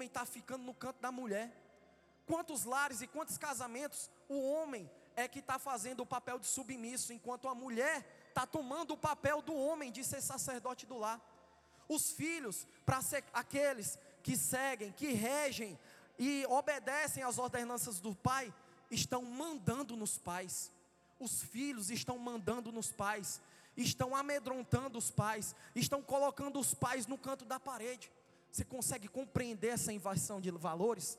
[0.00, 1.52] homem está ficando no canto da mulher.
[2.26, 7.12] Quantos lares e quantos casamentos o homem é que está fazendo o papel de submisso,
[7.12, 11.20] enquanto a mulher está tomando o papel do homem de ser sacerdote do lar.
[11.86, 15.78] Os filhos, para ser aqueles que seguem, que regem
[16.18, 18.54] e obedecem às ordenanças do pai,
[18.90, 20.72] estão mandando nos pais.
[21.18, 23.42] Os filhos estão mandando nos pais,
[23.76, 28.10] estão amedrontando os pais, estão colocando os pais no canto da parede.
[28.50, 31.18] Você consegue compreender essa inversão de valores?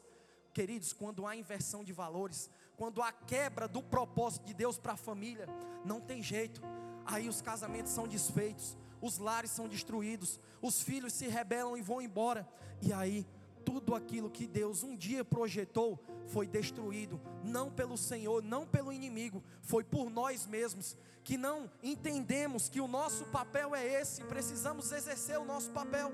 [0.54, 4.98] Queridos, quando há inversão de valores, quando há quebra do propósito de Deus para a
[4.98, 5.48] família,
[5.86, 6.62] não tem jeito.
[7.06, 12.02] Aí os casamentos são desfeitos, os lares são destruídos, os filhos se rebelam e vão
[12.02, 12.48] embora.
[12.82, 13.26] E aí
[13.64, 19.44] tudo aquilo que Deus um dia projetou foi destruído, não pelo Senhor, não pelo inimigo,
[19.62, 25.38] foi por nós mesmos, que não entendemos que o nosso papel é esse, precisamos exercer
[25.40, 26.12] o nosso papel.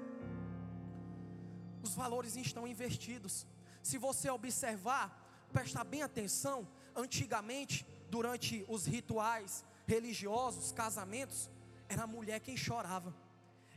[1.88, 3.48] Os valores estão invertidos.
[3.82, 5.06] Se você observar,
[5.54, 6.68] prestar bem atenção,
[7.04, 11.50] antigamente, durante os rituais religiosos, casamentos,
[11.88, 13.16] era a mulher quem chorava,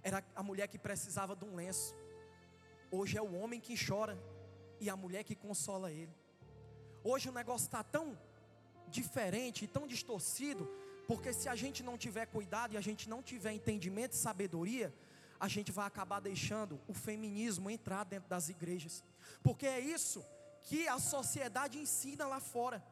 [0.02, 1.94] era a mulher que precisava de um lenço.
[2.91, 4.19] Hoje é o homem que chora
[4.80, 6.14] e a mulher que consola ele.
[7.05, 8.19] Hoje o negócio está tão
[8.89, 10.69] diferente, tão distorcido,
[11.06, 14.92] porque se a gente não tiver cuidado e a gente não tiver entendimento e sabedoria,
[15.41, 19.02] a gente vai acabar deixando o feminismo entrar dentro das igrejas,
[19.42, 20.24] porque é isso
[20.62, 22.84] que a sociedade ensina lá fora,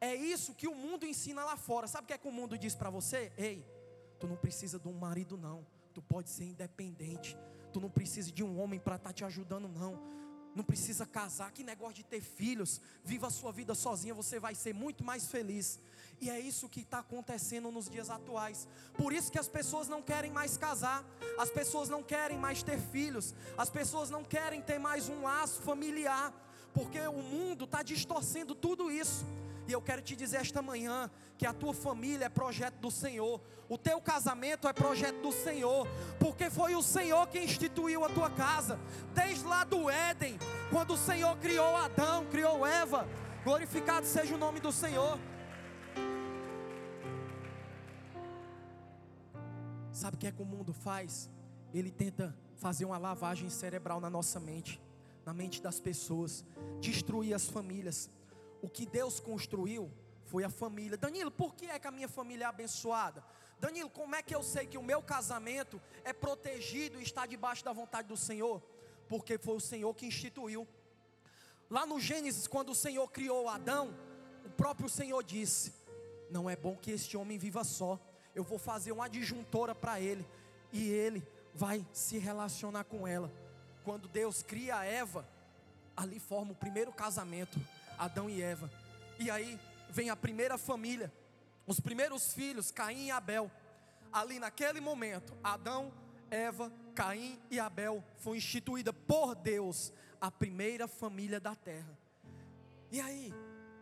[0.00, 1.88] é isso que o mundo ensina lá fora.
[1.88, 3.32] Sabe o que é que o mundo diz para você?
[3.36, 3.66] Ei,
[4.20, 7.36] tu não precisa de um marido, não, tu pode ser independente,
[7.76, 10.00] Tu não precisa de um homem para estar tá te ajudando, não.
[10.56, 12.80] Não precisa casar, que negócio de ter filhos.
[13.04, 15.78] Viva a sua vida sozinha, você vai ser muito mais feliz.
[16.18, 18.66] E é isso que está acontecendo nos dias atuais.
[18.96, 21.04] Por isso que as pessoas não querem mais casar,
[21.38, 25.60] as pessoas não querem mais ter filhos, as pessoas não querem ter mais um laço
[25.60, 26.32] familiar,
[26.72, 29.26] porque o mundo está distorcendo tudo isso.
[29.68, 33.40] E eu quero te dizer esta manhã que a tua família é projeto do Senhor,
[33.68, 35.88] o teu casamento é projeto do Senhor,
[36.20, 38.78] porque foi o Senhor que instituiu a tua casa,
[39.12, 40.38] desde lá do Éden,
[40.70, 43.08] quando o Senhor criou Adão, criou Eva.
[43.42, 45.18] Glorificado seja o nome do Senhor.
[49.92, 51.30] Sabe o que é que o mundo faz?
[51.72, 54.80] Ele tenta fazer uma lavagem cerebral na nossa mente,
[55.24, 56.44] na mente das pessoas,
[56.80, 58.10] destruir as famílias
[58.66, 59.88] o que Deus construiu
[60.24, 60.98] foi a família.
[60.98, 63.24] Danilo, por que é que a minha família é abençoada?
[63.60, 67.64] Danilo, como é que eu sei que o meu casamento é protegido e está debaixo
[67.64, 68.60] da vontade do Senhor?
[69.08, 70.66] Porque foi o Senhor que instituiu.
[71.70, 73.94] Lá no Gênesis, quando o Senhor criou Adão,
[74.44, 75.72] o próprio Senhor disse:
[76.28, 78.00] Não é bom que este homem viva só.
[78.34, 80.26] Eu vou fazer uma adjuntora para ele
[80.72, 83.32] e ele vai se relacionar com ela.
[83.84, 85.24] Quando Deus cria a Eva,
[85.96, 87.60] ali forma o primeiro casamento.
[87.98, 88.70] Adão e Eva.
[89.18, 89.58] E aí
[89.90, 91.12] vem a primeira família,
[91.66, 93.50] os primeiros filhos, Caim e Abel.
[94.12, 95.92] Ali naquele momento, Adão,
[96.30, 101.98] Eva, Caim e Abel foi instituída por Deus a primeira família da terra.
[102.90, 103.34] E aí,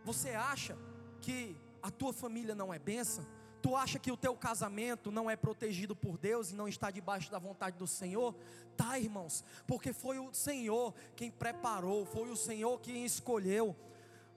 [0.04, 0.76] você acha
[1.20, 3.26] que a tua família não é bênção?
[3.62, 7.31] Tu acha que o teu casamento não é protegido por Deus e não está debaixo
[7.31, 8.34] da vontade do Senhor?
[8.76, 13.75] Tá, irmãos, porque foi o Senhor quem preparou, foi o Senhor quem escolheu.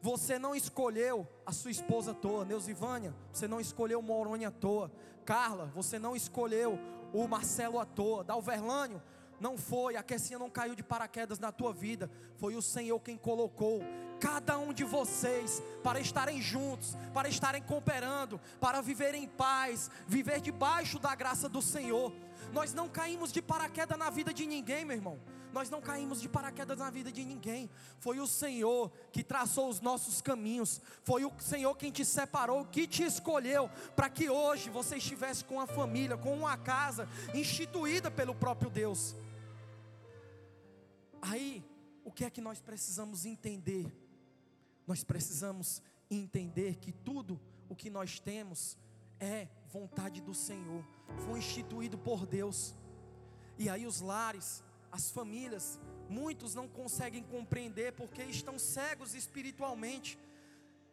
[0.01, 4.51] Você não escolheu a sua esposa à toa, Neusivânia, você não escolheu o Moroni à
[4.51, 4.91] toa,
[5.25, 6.79] Carla, você não escolheu
[7.13, 9.01] o Marcelo à toa, Dalverlânio,
[9.39, 13.17] não foi, a Kessinha não caiu de paraquedas na tua vida, foi o Senhor quem
[13.17, 13.81] colocou
[14.19, 20.41] cada um de vocês para estarem juntos, para estarem cooperando, para viver em paz, viver
[20.41, 22.11] debaixo da graça do Senhor.
[22.51, 25.19] Nós não caímos de paraquedas na vida de ninguém, meu irmão.
[25.53, 27.69] Nós não caímos de paraquedas na vida de ninguém.
[27.99, 30.81] Foi o Senhor que traçou os nossos caminhos.
[31.03, 35.59] Foi o Senhor quem te separou, que te escolheu para que hoje você estivesse com
[35.59, 39.15] a família, com uma casa instituída pelo próprio Deus.
[41.21, 41.63] Aí,
[42.03, 43.91] o que é que nós precisamos entender?
[44.85, 47.39] Nós precisamos entender que tudo
[47.69, 48.77] o que nós temos
[49.19, 50.83] é vontade do Senhor,
[51.25, 52.73] foi instituído por Deus.
[53.57, 55.79] E aí os lares, as famílias,
[56.09, 60.17] muitos não conseguem compreender porque estão cegos espiritualmente,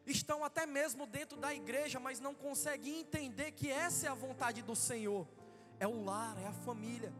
[0.06, 4.62] estão até mesmo dentro da igreja, mas não conseguem entender que essa é a vontade
[4.62, 5.26] do Senhor,
[5.78, 7.12] é o lar, é a família.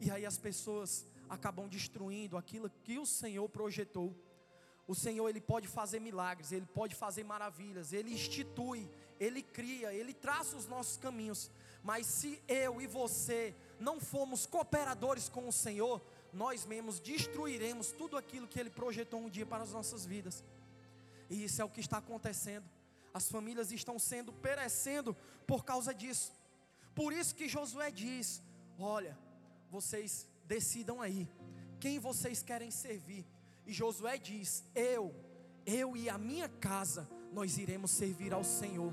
[0.00, 4.14] E aí as pessoas acabam destruindo aquilo que o Senhor projetou.
[4.86, 10.12] O Senhor ele pode fazer milagres, ele pode fazer maravilhas, ele institui, ele cria, ele
[10.12, 11.50] traça os nossos caminhos.
[11.84, 16.00] Mas se eu e você não formos cooperadores com o Senhor,
[16.32, 20.42] nós mesmos destruiremos tudo aquilo que Ele projetou um dia para as nossas vidas.
[21.28, 22.64] E isso é o que está acontecendo.
[23.12, 25.14] As famílias estão sendo perecendo
[25.46, 26.32] por causa disso.
[26.94, 28.42] Por isso que Josué diz:
[28.78, 29.16] Olha,
[29.70, 31.28] vocês decidam aí
[31.78, 33.26] quem vocês querem servir.
[33.66, 35.14] E Josué diz: Eu,
[35.66, 38.90] eu e a minha casa, nós iremos servir ao Senhor.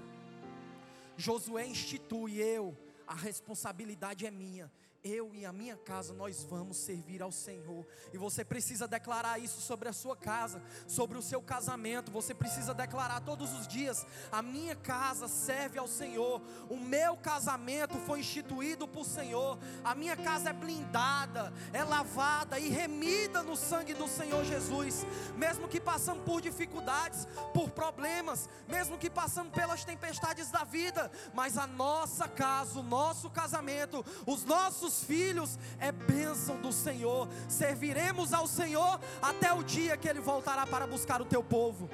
[1.22, 2.76] Josué institui eu,
[3.06, 4.72] a responsabilidade é minha
[5.04, 7.86] eu e a minha casa nós vamos servir ao Senhor.
[8.14, 12.12] E você precisa declarar isso sobre a sua casa, sobre o seu casamento.
[12.12, 16.42] Você precisa declarar todos os dias: a minha casa serve ao Senhor.
[16.70, 19.58] O meu casamento foi instituído por Senhor.
[19.84, 25.06] A minha casa é blindada, é lavada e remida no sangue do Senhor Jesus.
[25.36, 31.58] Mesmo que passamos por dificuldades, por problemas, mesmo que passamos pelas tempestades da vida, mas
[31.58, 37.28] a nossa casa, o nosso casamento, os nossos filhos é bênção do Senhor.
[37.48, 41.90] Serviremos ao Senhor até o dia que Ele voltará para buscar o teu povo.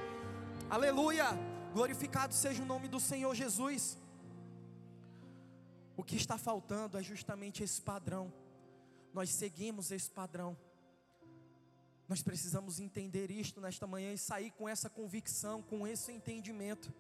[0.70, 1.28] Aleluia!
[1.74, 3.98] Glorificado seja o nome do Senhor Jesus.
[5.96, 8.34] O que está faltando é justamente esse padrão.
[9.14, 10.58] Nós seguimos esse padrão.
[12.08, 16.94] Nós precisamos entender isto nesta manhã e sair com essa convicção, com esse entendimento.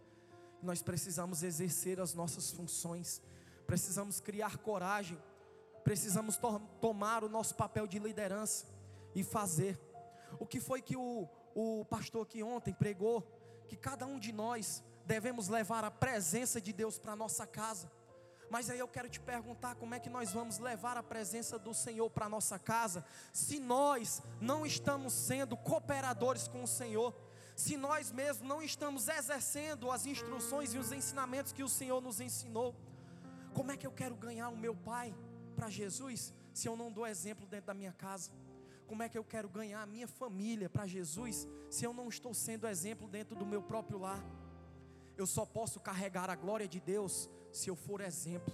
[0.61, 3.21] Nós precisamos exercer as nossas funções,
[3.65, 5.17] precisamos criar coragem
[5.88, 8.66] precisamos to tomar o nosso papel de liderança
[9.16, 9.80] e fazer.
[10.38, 13.22] O que foi que o, o pastor aqui ontem pregou?
[13.69, 17.89] Que cada um de nós devemos levar a presença de Deus para nossa casa.
[18.50, 21.74] Mas aí eu quero te perguntar como é que nós vamos levar a presença do
[21.74, 27.16] Senhor para nossa casa, se nós não estamos sendo cooperadores com o Senhor,
[27.56, 32.19] se nós mesmos não estamos exercendo as instruções e os ensinamentos que o Senhor nos
[32.19, 32.75] ensinou.
[33.54, 35.16] Como é que eu quero ganhar o meu pai?
[35.57, 38.31] Para Jesus se eu não dou exemplo dentro da minha casa?
[38.86, 42.33] Como é que eu quero ganhar a minha família para Jesus se eu não estou
[42.33, 44.24] sendo exemplo dentro do meu próprio lar?
[45.18, 48.54] Eu só posso carregar a glória de Deus se eu for exemplo.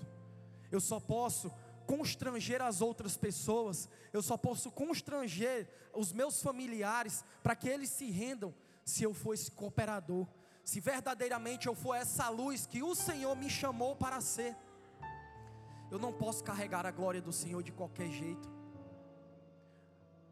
[0.72, 1.52] Eu só posso
[1.86, 8.10] constranger as outras pessoas, eu só posso constranger os meus familiares para que eles se
[8.10, 8.56] rendam
[8.86, 10.26] se eu for esse cooperador,
[10.64, 14.56] se verdadeiramente eu for essa luz que o Senhor me chamou para ser.
[15.94, 18.50] Eu não posso carregar a glória do Senhor de qualquer jeito.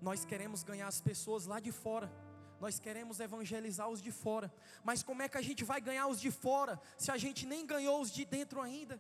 [0.02, 2.12] Nós queremos ganhar as pessoas lá de fora.
[2.60, 4.52] Nós queremos evangelizar os de fora.
[4.84, 7.64] Mas como é que a gente vai ganhar os de fora se a gente nem
[7.64, 9.00] ganhou os de dentro ainda?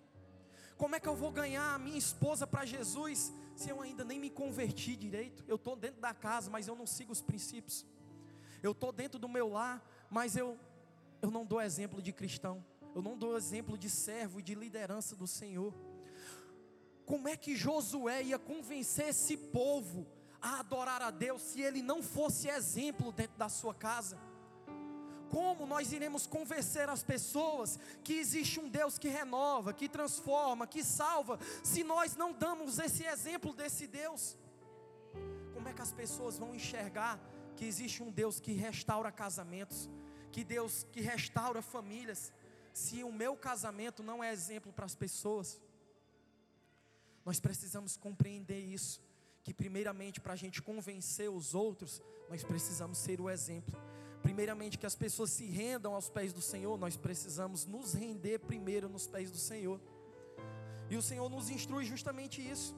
[0.78, 4.20] Como é que eu vou ganhar a minha esposa para Jesus se eu ainda nem
[4.20, 5.44] me converti direito?
[5.48, 7.88] Eu estou dentro da casa, mas eu não sigo os princípios.
[8.62, 10.60] Eu estou dentro do meu lar, mas eu,
[11.24, 12.64] eu não dou exemplo de cristão.
[12.94, 15.74] Eu não dou exemplo de servo e de liderança do Senhor.
[17.06, 20.08] Como é que Josué ia convencer esse povo
[20.42, 24.18] a adorar a Deus se ele não fosse exemplo dentro da sua casa?
[25.30, 30.84] Como nós iremos convencer as pessoas que existe um Deus que renova, que transforma, que
[30.84, 34.38] salva, se nós não damos esse exemplo desse Deus?
[35.54, 37.18] Como é que as pessoas vão enxergar
[37.56, 39.90] que existe um Deus que restaura casamentos,
[40.34, 42.34] que Deus que restaura famílias,
[42.74, 45.62] se o meu casamento não é exemplo para as pessoas?
[47.26, 49.02] Nós precisamos compreender isso.
[49.44, 53.80] Que, primeiramente, para a gente convencer os outros, nós precisamos ser o exemplo.
[54.22, 58.88] Primeiramente, que as pessoas se rendam aos pés do Senhor, nós precisamos nos render primeiro
[58.88, 59.82] nos pés do Senhor.
[60.90, 62.76] E o Senhor nos instrui justamente isso.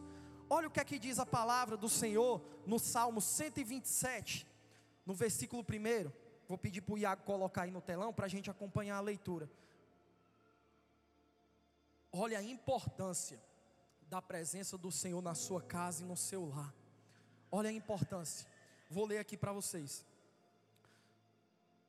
[0.49, 4.47] Olha o que é que diz a palavra do Senhor no Salmo 127,
[5.05, 6.11] no versículo 1.
[6.47, 9.49] Vou pedir para o Iago colocar aí no telão para a gente acompanhar a leitura.
[12.11, 13.41] Olha a importância
[14.09, 16.73] da presença do Senhor na sua casa e no seu lar.
[17.51, 18.47] Olha a importância.
[18.89, 20.05] Vou ler aqui para vocês.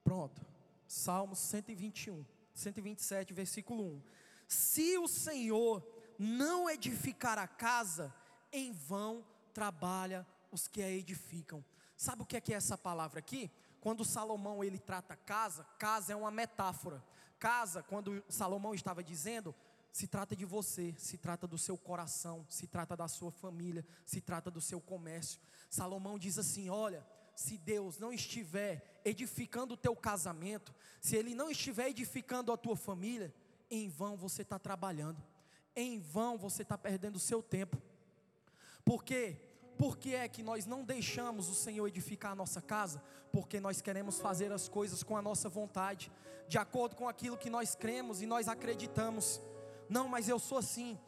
[0.03, 0.45] Pronto.
[0.87, 4.03] Salmo 121, 127, versículo 1.
[4.47, 5.83] Se o Senhor
[6.19, 8.15] não edificar a casa,
[8.53, 11.65] em vão trabalha os que a edificam.
[11.97, 13.51] Sabe o que é que é essa palavra aqui?
[13.81, 17.03] Quando Salomão ele trata casa, casa é uma metáfora.
[17.39, 19.55] Casa, quando Salomão estava dizendo,
[19.95, 24.21] se trata de você, se trata do seu coração, se trata da sua família, se
[24.21, 25.41] trata do seu comércio.
[25.71, 31.49] Salomão diz assim: olha, se Deus não estiver edificando o teu casamento, se Ele não
[31.49, 33.33] estiver edificando a tua família,
[33.71, 35.23] em vão você está trabalhando,
[35.77, 37.81] em vão você está perdendo o seu tempo.
[38.85, 39.37] Por quê?
[39.79, 43.01] Por que é que nós não deixamos o Senhor edificar a nossa casa?
[43.31, 46.11] Porque nós queremos fazer as coisas com a nossa vontade,
[46.49, 49.41] de acordo com aquilo que nós cremos e nós acreditamos.
[49.89, 50.99] Não, mas eu sou assim.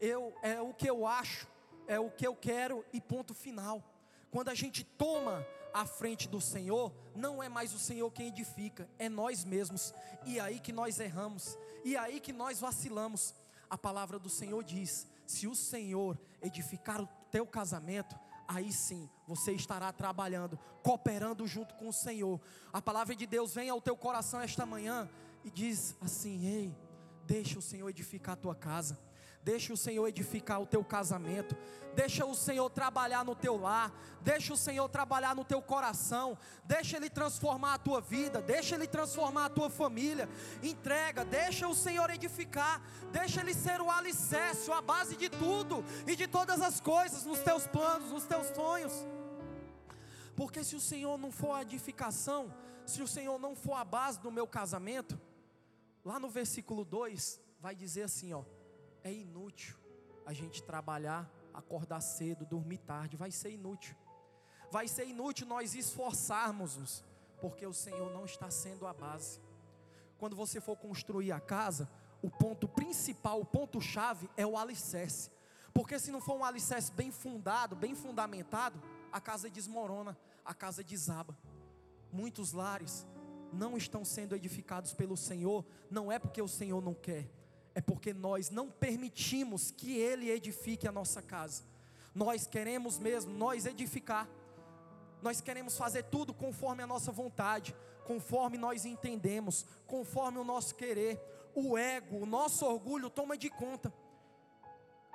[0.00, 1.46] Eu é o que eu acho,
[1.86, 3.82] é o que eu quero e ponto final.
[4.30, 8.88] quando a gente toma a frente do Senhor, não é mais o Senhor quem edifica,
[8.98, 9.94] é nós mesmos.
[10.24, 13.34] E é aí que nós erramos, e é aí que nós vacilamos.
[13.68, 19.52] A palavra do Senhor diz: se o Senhor edificar o teu casamento, aí sim você
[19.52, 22.40] estará trabalhando, cooperando junto com o Senhor.
[22.72, 25.08] A palavra de Deus vem ao teu coração esta manhã
[25.44, 26.76] e diz assim: ei,
[27.26, 28.98] deixa o Senhor edificar a tua casa.
[29.44, 31.56] Deixa o Senhor edificar o teu casamento.
[31.96, 33.92] Deixa o Senhor trabalhar no teu lar.
[34.20, 36.38] Deixa o Senhor trabalhar no teu coração.
[36.64, 38.40] Deixa Ele transformar a tua vida.
[38.40, 40.28] Deixa Ele transformar a tua família.
[40.62, 41.24] Entrega.
[41.24, 42.80] Deixa o Senhor edificar.
[43.10, 47.40] Deixa Ele ser o alicerce, a base de tudo e de todas as coisas, nos
[47.40, 48.92] teus planos, nos teus sonhos.
[50.36, 52.54] Porque se o Senhor não for a edificação,
[52.86, 55.20] se o Senhor não for a base do meu casamento,
[56.04, 58.44] lá no versículo 2 vai dizer assim, ó
[59.04, 59.76] é inútil
[60.24, 63.96] a gente trabalhar, acordar cedo, dormir tarde, vai ser inútil.
[64.70, 67.04] Vai ser inútil nós esforçarmos-nos,
[67.40, 69.40] porque o Senhor não está sendo a base.
[70.18, 71.90] Quando você for construir a casa,
[72.22, 75.30] o ponto principal, o ponto chave é o alicerce.
[75.74, 78.80] Porque se não for um alicerce bem fundado, bem fundamentado,
[79.10, 81.36] a casa desmorona, a casa desaba.
[82.12, 83.06] Muitos lares
[83.52, 87.28] não estão sendo edificados pelo Senhor, não é porque o Senhor não quer,
[87.74, 91.62] é porque nós não permitimos que Ele edifique a nossa casa.
[92.14, 94.28] Nós queremos mesmo, nós edificar.
[95.22, 101.20] Nós queremos fazer tudo conforme a nossa vontade, conforme nós entendemos, conforme o nosso querer.
[101.54, 103.92] O ego, o nosso orgulho toma de conta.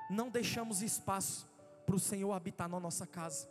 [0.10, 1.48] Não deixamos espaço
[1.86, 3.48] para o Senhor habitar na nossa casa.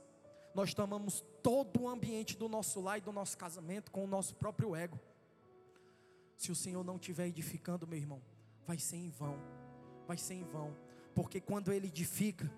[0.56, 4.34] Nós tomamos todo o ambiente do nosso lar e do nosso casamento com o nosso
[4.34, 4.98] próprio ego.
[6.34, 8.22] Se o Senhor não estiver edificando, meu irmão,
[8.66, 9.38] vai ser em vão.
[10.06, 10.74] Vai ser em vão.
[11.14, 12.50] Porque quando Ele edifica,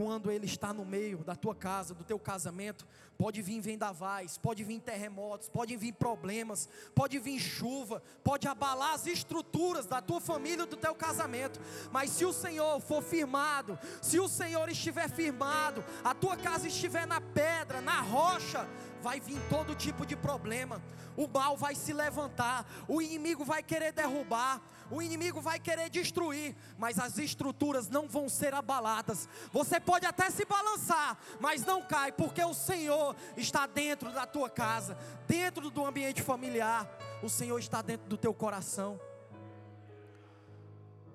[0.00, 2.86] quando Ele está no meio da tua casa, do teu casamento,
[3.18, 9.06] pode vir vendavais, pode vir terremotos, pode vir problemas, pode vir chuva, pode abalar as
[9.06, 11.60] estruturas da tua família, do teu casamento.
[11.92, 17.06] Mas se o Senhor for firmado, se o Senhor estiver firmado, a tua casa estiver
[17.06, 18.66] na pedra, na rocha,
[19.00, 20.80] vai vir todo tipo de problema.
[21.16, 26.56] O mal vai se levantar, o inimigo vai querer derrubar, o inimigo vai querer destruir,
[26.78, 29.28] mas as estruturas não vão ser abaladas.
[29.52, 34.50] Você pode até se balançar, mas não cai, porque o Senhor está dentro da tua
[34.50, 34.96] casa,
[35.28, 36.88] dentro do ambiente familiar.
[37.22, 39.00] O Senhor está dentro do teu coração.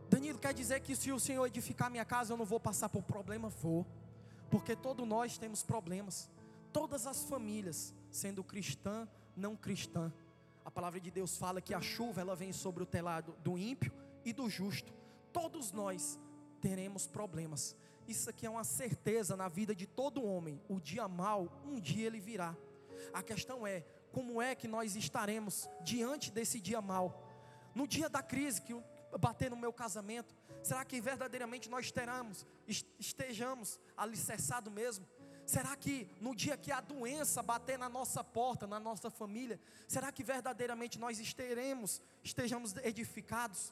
[0.09, 3.03] Danilo quer dizer que se o Senhor edificar minha casa, eu não vou passar por
[3.03, 3.49] problema?
[3.49, 3.85] Vou,
[4.49, 6.29] porque todos nós temos problemas,
[6.75, 10.11] todas as famílias, sendo cristã, não cristã
[10.65, 13.93] a palavra de Deus fala que a chuva ela vem sobre o telado do ímpio
[14.25, 14.91] e do justo.
[15.31, 16.19] Todos nós
[16.59, 17.75] teremos problemas.
[18.07, 20.59] Isso aqui é uma certeza na vida de todo homem.
[20.67, 22.57] O dia mal, um dia ele virá.
[23.13, 27.31] A questão é, como é que nós estaremos diante desse dia mal?
[27.75, 28.73] No dia da crise que
[29.19, 32.43] bater no meu casamento, será que verdadeiramente nós teramos,
[32.99, 35.07] estejamos alicerçados mesmo?
[35.45, 40.11] Será que no dia que a doença bater na nossa porta, na nossa família, será
[40.11, 43.71] que verdadeiramente nós estaremos, estejamos edificados?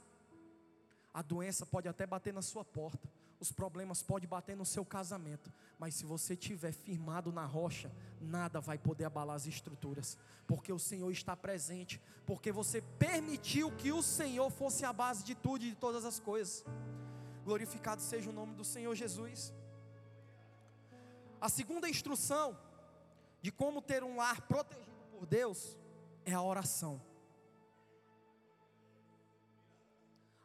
[1.12, 5.51] A doença pode até bater na sua porta, os problemas podem bater no seu casamento,
[5.80, 10.80] mas se você estiver firmado na rocha, nada vai poder abalar as estruturas, porque o
[10.80, 15.72] Senhor está presente, porque você permitiu que o Senhor fosse a base de tudo e
[15.72, 16.63] de todas as coisas.
[17.44, 19.53] Glorificado seja o nome do Senhor Jesus.
[21.44, 22.58] A segunda instrução
[23.42, 25.78] de como ter um lar protegido por Deus
[26.24, 27.02] é a oração.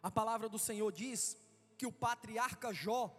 [0.03, 1.39] A palavra do Senhor diz
[1.77, 3.15] que o patriarca Jó,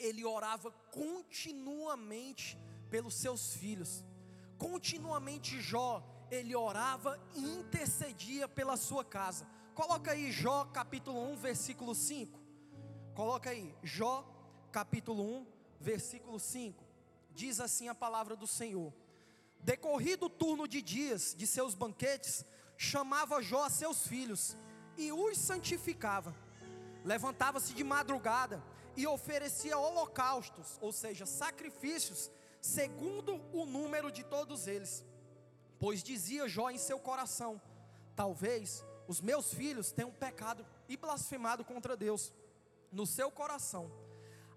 [0.00, 2.58] ele orava continuamente
[2.90, 4.04] pelos seus filhos.
[4.58, 9.46] Continuamente Jó, ele orava e intercedia pela sua casa.
[9.76, 12.40] Coloca aí Jó capítulo 1, versículo 5.
[13.14, 14.24] Coloca aí Jó
[14.72, 15.46] capítulo 1,
[15.78, 16.90] versículo 5
[17.34, 18.92] diz assim a palavra do Senhor:
[19.60, 22.44] Decorrido o turno de dias de seus banquetes,
[22.76, 24.56] chamava Jó a seus filhos
[24.96, 26.34] e os santificava.
[27.04, 28.62] Levantava-se de madrugada
[28.96, 35.04] e oferecia holocaustos, ou seja, sacrifícios, segundo o número de todos eles.
[35.78, 37.60] Pois dizia Jó em seu coração:
[38.14, 42.32] Talvez os meus filhos tenham pecado e blasfemado contra Deus.
[42.90, 43.90] No seu coração,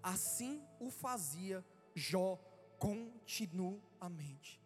[0.02, 1.64] assim o fazia
[1.94, 2.38] Jó
[2.78, 4.60] continuamente.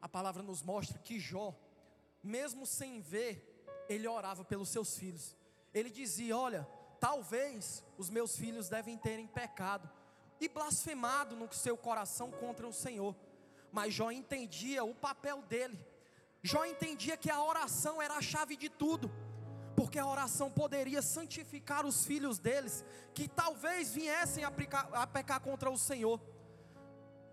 [0.00, 1.54] A palavra nos mostra que Jó,
[2.22, 5.36] mesmo sem ver, ele orava pelos seus filhos.
[5.74, 6.66] Ele dizia: Olha,
[6.98, 9.90] talvez os meus filhos devem terem pecado.
[10.40, 13.14] e blasfemado no seu coração contra o Senhor.
[13.70, 15.78] Mas Jó entendia o papel dele.
[16.42, 19.10] Jó entendia que a oração era a chave de tudo,
[19.76, 25.40] porque a oração poderia santificar os filhos deles, que talvez viessem a pecar, a pecar
[25.40, 26.18] contra o Senhor.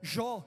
[0.08, 0.42] Jó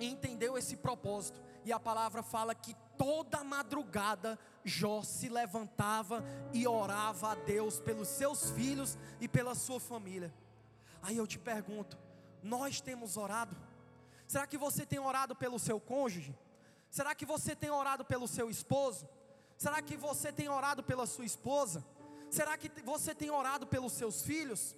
[0.00, 7.32] entendeu esse propósito, e a palavra fala que toda madrugada Jó se levantava e orava
[7.32, 10.34] a Deus pelos seus filhos e pela sua família.
[11.00, 11.96] Aí eu te pergunto:
[12.42, 13.56] nós temos orado?
[14.26, 16.36] Será que você tem orado pelo seu cônjuge?
[16.90, 19.08] Será que você tem orado pelo seu esposo?
[19.56, 21.84] Será que você tem orado pela sua esposa?
[22.30, 24.76] Será que você tem orado pelos seus filhos?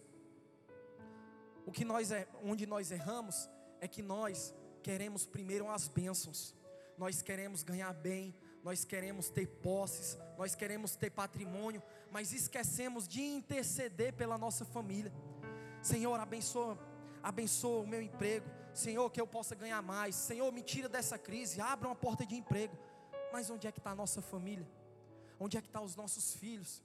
[1.65, 3.49] O que nós é, onde nós erramos
[3.81, 6.55] é que nós queremos primeiro as bênçãos.
[6.97, 13.23] Nós queremos ganhar bem, nós queremos ter posses, nós queremos ter patrimônio, mas esquecemos de
[13.23, 15.13] interceder pela nossa família.
[15.83, 16.79] Senhor, abençoa,
[17.23, 18.47] abençoa o meu emprego.
[18.75, 20.15] Senhor, que eu possa ganhar mais.
[20.15, 22.77] Senhor, me tira dessa crise, abra uma porta de emprego.
[23.33, 24.69] Mas onde é que está a nossa família?
[25.39, 26.83] Onde é que estão tá os nossos filhos?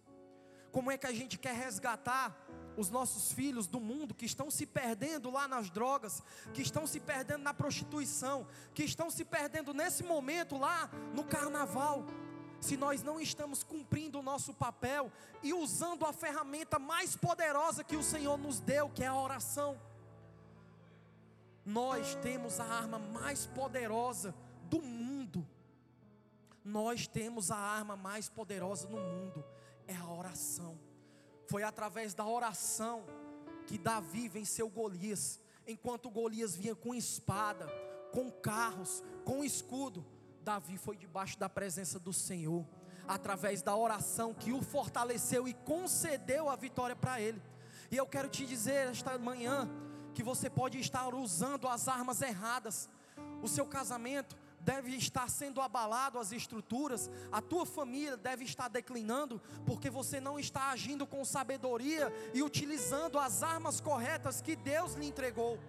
[0.72, 2.36] Como é que a gente quer resgatar
[2.78, 6.22] os nossos filhos do mundo que estão se perdendo lá nas drogas,
[6.54, 12.06] que estão se perdendo na prostituição, que estão se perdendo nesse momento lá no carnaval?
[12.60, 15.12] Se nós não estamos cumprindo o nosso papel
[15.44, 19.78] e usando a ferramenta mais poderosa que o Senhor nos deu, que é a oração
[21.66, 24.36] nós temos a arma mais poderosa
[24.70, 25.46] do mundo.
[26.64, 29.44] Nós temos a arma mais poderosa no mundo,
[29.88, 30.78] é a oração.
[31.48, 33.06] Foi através da oração
[33.68, 37.68] que Davi venceu Golias, enquanto Golias vinha com espada,
[38.12, 40.06] com carros, com escudo.
[40.42, 42.66] Davi foi debaixo da presença do Senhor,
[43.08, 47.42] através da oração que o fortaleceu e concedeu a vitória para ele.
[47.90, 49.70] E eu quero te dizer esta manhã,
[50.14, 52.90] que você pode estar usando as armas erradas.
[53.44, 54.36] O seu casamento
[54.66, 60.40] deve estar sendo abalado as estruturas, a tua família deve estar declinando, porque você não
[60.40, 65.60] está agindo com sabedoria e utilizando as armas corretas que Deus lhe entregou.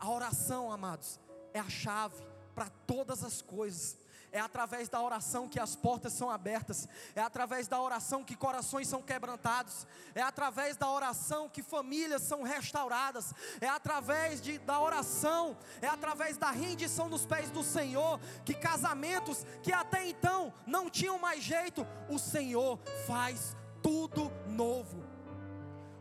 [0.00, 1.20] A oração, amados,
[1.54, 2.20] é a chave
[2.56, 3.96] para todas as coisas.
[4.32, 6.88] É através da oração que as portas são abertas.
[7.14, 9.86] É através da oração que corações são quebrantados.
[10.14, 13.34] É através da oração que famílias são restauradas.
[13.60, 19.44] É através de, da oração, é através da rendição nos pés do Senhor que casamentos
[19.62, 25.11] que até então não tinham mais jeito, o Senhor faz tudo novo.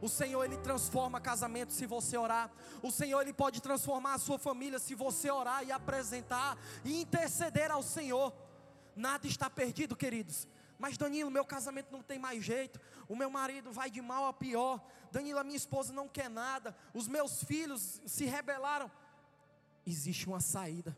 [0.02, 2.52] O Senhor ele transforma casamento se você orar.
[2.82, 7.70] O Senhor ele pode transformar a sua família se você orar e apresentar e interceder
[7.70, 8.34] ao Senhor.
[8.96, 10.48] Nada está perdido, queridos.
[10.80, 12.82] Mas Danilo, meu casamento não tem mais jeito.
[13.08, 14.84] O meu marido vai de mal a pior.
[15.12, 16.76] Danilo, a minha esposa não quer nada.
[16.92, 18.90] Os meus filhos se rebelaram.
[19.86, 20.98] Existe uma saída.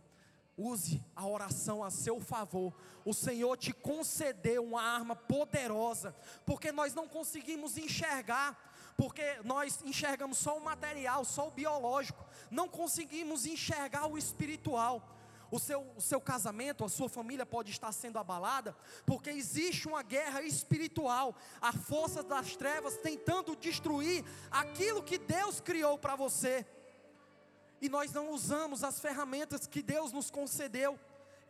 [0.58, 2.74] Use a oração a seu favor.
[3.04, 10.38] O Senhor te concedeu uma arma poderosa, porque nós não conseguimos enxergar porque nós enxergamos
[10.38, 15.10] só o material, só o biológico, não conseguimos enxergar o espiritual.
[15.52, 18.76] O seu, o seu casamento, a sua família pode estar sendo abalada,
[19.06, 25.96] porque existe uma guerra espiritual, a força das trevas tentando destruir aquilo que Deus criou
[25.96, 26.66] para você,
[27.80, 31.00] e nós não usamos as ferramentas que Deus nos concedeu,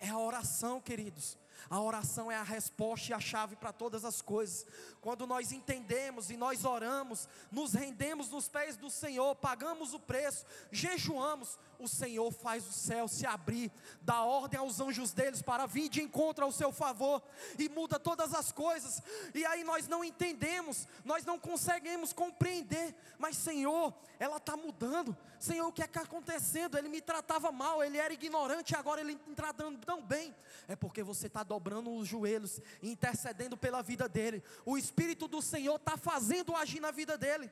[0.01, 1.37] é a oração, queridos.
[1.69, 4.65] A oração é a resposta e a chave para todas as coisas.
[5.01, 10.45] Quando nós entendemos e nós oramos, nos rendemos nos pés do Senhor, pagamos o preço,
[10.71, 15.89] jejuamos, o Senhor faz o céu se abrir, dá ordem aos anjos deles para vir
[15.89, 17.21] de encontro ao seu favor
[17.59, 19.01] e muda todas as coisas.
[19.33, 25.15] E aí nós não entendemos, nós não conseguimos compreender, mas Senhor, ela está mudando.
[25.39, 26.77] Senhor, o que é que está acontecendo?
[26.77, 30.33] Ele me tratava mal, ele era ignorante, agora ele está tratando tão bem.
[30.67, 34.41] É porque você está dobrando os joelhos, intercedendo pela vida dele.
[34.65, 37.51] O Espírito do Senhor está fazendo agir na vida dele.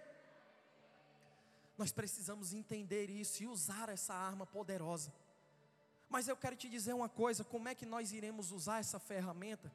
[1.81, 5.11] Nós precisamos entender isso e usar essa arma poderosa.
[6.07, 9.73] Mas eu quero te dizer uma coisa: como é que nós iremos usar essa ferramenta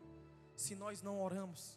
[0.56, 1.76] se nós não oramos,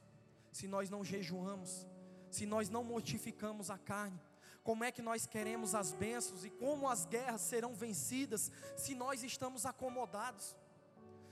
[0.51, 1.87] se nós não jejuamos,
[2.29, 4.21] se nós não mortificamos a carne?
[4.63, 9.23] Como é que nós queremos as bênçãos e como as guerras serão vencidas se nós
[9.23, 10.55] estamos acomodados?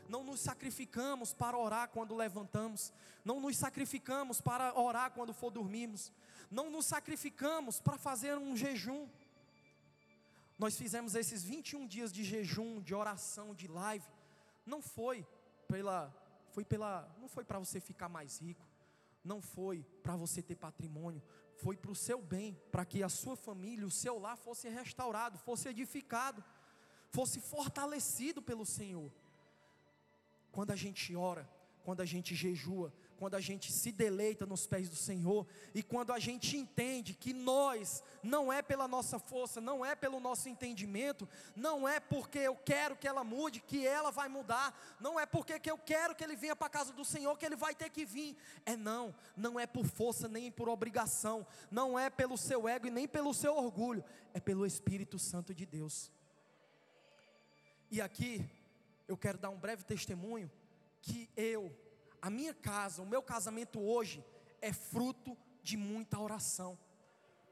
[0.09, 2.91] Não nos sacrificamos para orar quando levantamos,
[3.23, 6.11] não nos sacrificamos para orar quando for dormirmos,
[6.49, 9.07] não nos sacrificamos para fazer um jejum.
[10.57, 14.05] Nós fizemos esses 21 dias de jejum, de oração, de live.
[14.65, 15.25] Não foi
[15.67, 16.13] pela
[16.51, 18.65] foi pela não foi para você ficar mais rico.
[19.23, 21.21] Não foi para você ter patrimônio,
[21.57, 25.37] foi para o seu bem, para que a sua família, o seu lar fosse restaurado,
[25.39, 26.43] fosse edificado,
[27.09, 29.11] fosse fortalecido pelo Senhor.
[30.49, 31.49] Quando a gente ora,
[31.83, 36.13] quando a gente jejua, quando a gente se deleita nos pés do Senhor e quando
[36.13, 41.27] a gente entende que nós não é pela nossa força, não é pelo nosso entendimento,
[41.55, 45.59] não é porque eu quero que ela mude que ela vai mudar, não é porque
[45.59, 47.89] que eu quero que ele venha para a casa do Senhor que ele vai ter
[47.89, 48.37] que vir.
[48.65, 52.91] É não, não é por força nem por obrigação, não é pelo seu ego e
[52.91, 54.03] nem pelo seu orgulho,
[54.33, 56.11] é pelo Espírito Santo de Deus.
[57.89, 58.47] E aqui
[59.07, 60.51] eu quero dar um breve testemunho
[61.01, 61.73] que eu
[62.21, 64.23] a minha casa, o meu casamento hoje
[64.61, 66.77] é fruto de muita oração.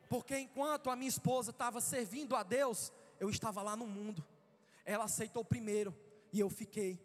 [0.09, 4.23] Porque enquanto a minha esposa estava servindo a Deus, eu estava lá no mundo.
[4.85, 5.95] Ela aceitou primeiro
[6.31, 6.99] e eu fiquei.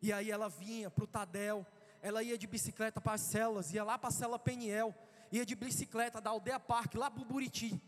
[0.00, 1.66] E aí ela vinha para o Tadel,
[2.00, 4.94] ela ia de bicicleta para as celas, ia lá para a cela Peniel,
[5.30, 7.80] ia de bicicleta da aldeia Parque, lá para o Buriti.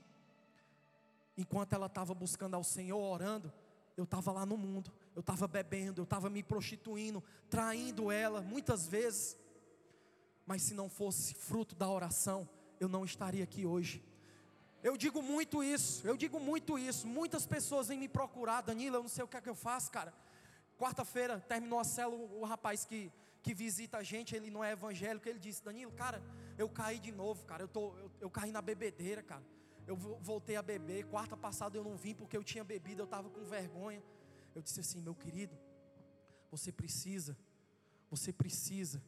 [1.36, 3.52] Enquanto ela estava buscando ao Senhor, orando,
[3.96, 8.86] eu estava lá no mundo, eu estava bebendo, eu estava me prostituindo, traindo ela muitas
[8.86, 9.36] vezes.
[10.46, 12.48] Mas se não fosse fruto da oração,
[12.78, 14.02] eu não estaria aqui hoje.
[14.82, 17.06] Eu digo muito isso, eu digo muito isso.
[17.06, 19.90] Muitas pessoas vêm me procurar, Danilo, eu não sei o que é que eu faço,
[19.90, 20.12] cara.
[20.78, 23.10] Quarta-feira terminou a célula, o rapaz que,
[23.42, 26.22] que visita a gente, ele não é evangélico, ele disse: Danilo, cara,
[26.58, 27.62] eu caí de novo, cara.
[27.62, 29.42] Eu, tô, eu, eu caí na bebedeira, cara
[29.86, 31.04] eu voltei a beber.
[31.04, 34.02] Quarta passada eu não vim porque eu tinha bebido, eu estava com vergonha.
[34.54, 35.56] Eu disse assim, meu querido,
[36.50, 37.36] você precisa,
[38.08, 39.02] você precisa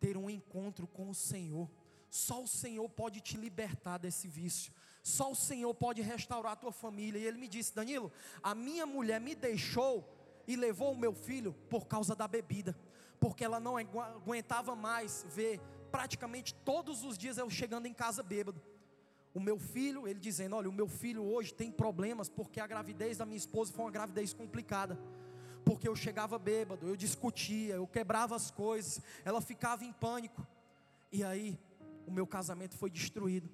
[0.00, 1.70] ter um encontro com o Senhor.
[2.10, 4.72] Só o Senhor pode te libertar desse vício.
[5.02, 7.18] Só o Senhor pode restaurar a tua família.
[7.18, 8.10] E ele me disse, Danilo,
[8.42, 10.14] a minha mulher me deixou
[10.46, 12.76] e levou o meu filho por causa da bebida,
[13.20, 18.60] porque ela não aguentava mais ver praticamente todos os dias eu chegando em casa bêbado.
[19.34, 23.18] O meu filho, ele dizendo: Olha, o meu filho hoje tem problemas porque a gravidez
[23.18, 24.98] da minha esposa foi uma gravidez complicada.
[25.64, 30.46] Porque eu chegava bêbado, eu discutia, eu quebrava as coisas, ela ficava em pânico.
[31.12, 31.58] E aí,
[32.06, 33.50] o meu casamento foi destruído.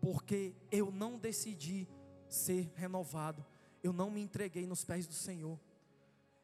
[0.00, 1.86] Porque eu não decidi
[2.28, 3.44] ser renovado.
[3.82, 5.58] Eu não me entreguei nos pés do Senhor.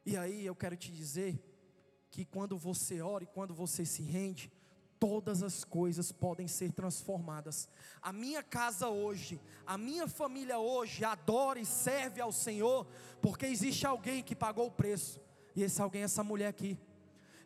[0.07, 1.43] E aí eu quero te dizer
[2.11, 4.53] que quando você ora e quando você se rende,
[4.99, 7.69] todas as coisas podem ser transformadas.
[8.01, 12.87] A minha casa hoje, a minha família hoje adora e serve ao Senhor,
[13.21, 15.21] porque existe alguém que pagou o preço,
[15.55, 16.79] e esse alguém é essa mulher aqui.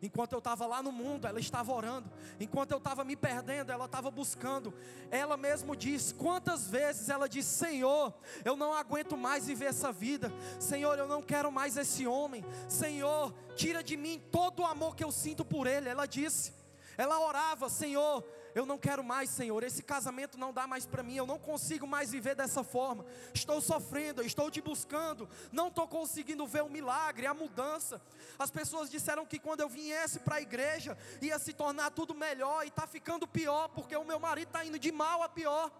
[0.01, 2.09] Enquanto eu estava lá no mundo, ela estava orando.
[2.39, 4.73] Enquanto eu estava me perdendo, ela estava buscando.
[5.11, 8.13] Ela mesmo diz: quantas vezes ela diz: Senhor,
[8.45, 10.31] eu não aguento mais viver essa vida.
[10.57, 12.45] Senhor, eu não quero mais esse homem.
[12.69, 15.89] Senhor, tira de mim todo o amor que eu sinto por ele.
[15.89, 16.58] Ela disse.
[16.99, 19.63] Ela orava, Senhor, eu não quero mais, Senhor.
[19.63, 21.15] Esse casamento não dá mais para mim.
[21.15, 23.05] Eu não consigo mais viver dessa forma.
[23.33, 25.29] Estou sofrendo, estou te buscando.
[25.49, 28.01] Não estou conseguindo ver o milagre, a mudança.
[28.37, 32.65] As pessoas disseram que quando eu viesse para a igreja ia se tornar tudo melhor
[32.65, 35.71] e está ficando pior porque o meu marido está indo de mal a pior.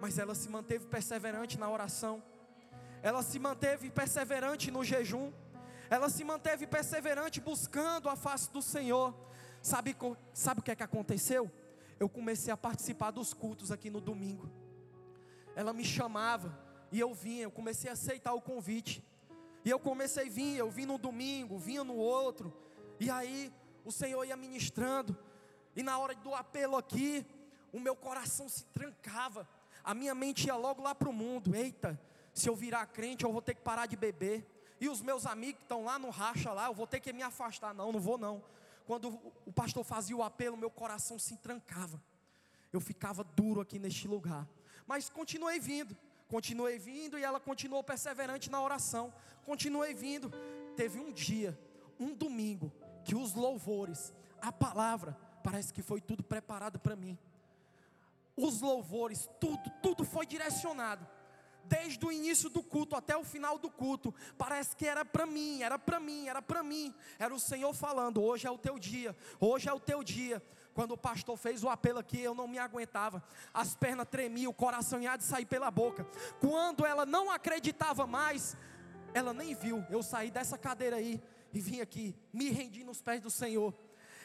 [0.00, 2.20] Mas ela se manteve perseverante na oração.
[3.04, 5.32] Ela se manteve perseverante no jejum.
[5.88, 9.27] Ela se manteve perseverante buscando a face do Senhor.
[9.68, 9.94] Sabe,
[10.32, 11.50] sabe o que é que aconteceu?
[12.00, 14.50] Eu comecei a participar dos cultos aqui no domingo.
[15.54, 16.58] Ela me chamava
[16.90, 19.04] e eu vinha, eu comecei a aceitar o convite.
[19.62, 22.50] E eu comecei a vir, eu vim no domingo, vinha no outro.
[22.98, 23.52] E aí
[23.84, 25.14] o Senhor ia ministrando.
[25.76, 27.26] E na hora do apelo aqui,
[27.70, 29.46] o meu coração se trancava.
[29.84, 31.54] A minha mente ia logo lá para o mundo.
[31.54, 32.00] Eita,
[32.32, 34.46] se eu virar crente, eu vou ter que parar de beber.
[34.80, 37.22] E os meus amigos que estão lá no racha lá, eu vou ter que me
[37.22, 37.74] afastar.
[37.74, 38.42] Não, não vou não.
[38.88, 42.02] Quando o pastor fazia o apelo, meu coração se trancava.
[42.72, 44.48] Eu ficava duro aqui neste lugar.
[44.86, 45.94] Mas continuei vindo,
[46.26, 49.12] continuei vindo e ela continuou perseverante na oração.
[49.44, 50.32] Continuei vindo.
[50.74, 51.60] Teve um dia,
[52.00, 52.72] um domingo,
[53.04, 55.12] que os louvores, a palavra,
[55.44, 57.18] parece que foi tudo preparado para mim.
[58.34, 61.06] Os louvores, tudo, tudo foi direcionado
[61.68, 65.62] desde o início do culto até o final do culto, parece que era para mim,
[65.62, 66.94] era para mim, era para mim.
[67.18, 70.42] Era o Senhor falando: hoje é o teu dia, hoje é o teu dia.
[70.74, 74.54] Quando o pastor fez o apelo aqui, eu não me aguentava, as pernas tremiam, o
[74.54, 76.06] coração ia de sair pela boca.
[76.40, 78.56] Quando ela não acreditava mais,
[79.12, 81.20] ela nem viu eu saí dessa cadeira aí
[81.52, 83.74] e vim aqui, me rendi nos pés do Senhor.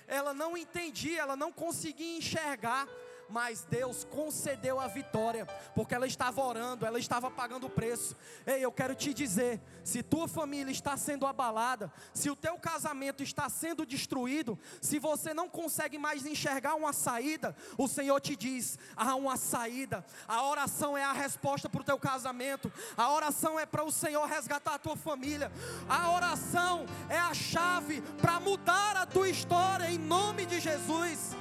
[0.06, 2.88] Ela não entendia, ela não conseguia enxergar
[3.30, 8.16] mas Deus concedeu a vitória, porque ela estava orando, ela estava pagando o preço.
[8.46, 13.24] Ei, eu quero te dizer: se tua família está sendo abalada, se o teu casamento
[13.24, 18.78] está sendo destruído, se você não consegue mais enxergar uma saída, o Senhor te diz:
[18.96, 20.06] há uma saída.
[20.28, 24.26] A oração é a resposta para o teu casamento, a oração é para o Senhor
[24.28, 25.52] resgatar a tua família,
[25.90, 31.33] a oração é a chave para mudar a tua história em nome de Jesus.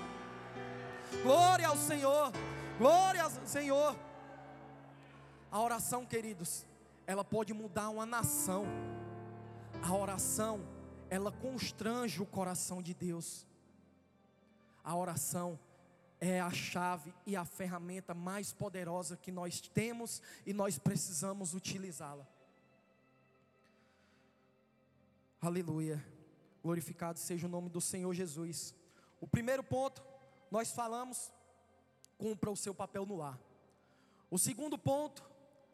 [1.23, 2.33] Glória ao Senhor.
[2.79, 3.97] Glória ao Senhor.
[5.53, 6.67] A oração, queridos,
[7.07, 8.67] ela pode mudar uma nação.
[9.81, 10.67] A oração,
[11.09, 13.47] ela constrange o coração de Deus.
[14.83, 15.57] A oração
[16.21, 22.27] é a chave e a ferramenta mais poderosa que nós temos e nós precisamos utilizá-la.
[25.41, 26.05] Aleluia.
[26.65, 28.75] Glorificado seja o nome do Senhor Jesus.
[29.21, 30.12] O primeiro ponto
[30.53, 31.33] nós falamos,
[32.19, 33.41] cumpra o seu papel no lar.
[34.31, 35.27] O segundo ponto,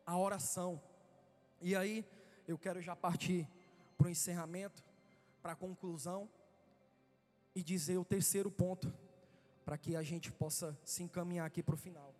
[0.07, 0.81] a oração.
[1.61, 2.07] E aí,
[2.47, 3.49] eu quero já partir
[3.97, 4.85] para o encerramento,
[5.43, 6.31] para a conclusão,
[7.57, 8.95] e dizer o terceiro ponto,
[9.64, 12.14] para que a gente possa se encaminhar aqui para o final.